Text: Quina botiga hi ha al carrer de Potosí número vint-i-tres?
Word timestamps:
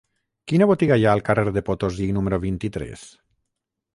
Quina 0.51 0.67
botiga 0.71 0.97
hi 1.01 1.05
ha 1.07 1.11
al 1.17 1.21
carrer 1.27 1.51
de 1.59 1.63
Potosí 1.69 2.09
número 2.17 2.39
vint-i-tres? 2.47 3.07